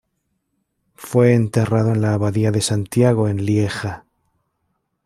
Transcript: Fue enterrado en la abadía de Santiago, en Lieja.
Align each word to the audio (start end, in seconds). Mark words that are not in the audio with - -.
Fue 0.95 1.35
enterrado 1.35 1.91
en 1.91 2.01
la 2.01 2.15
abadía 2.15 2.49
de 2.49 2.61
Santiago, 2.61 3.27
en 3.29 3.45
Lieja. 3.45 4.07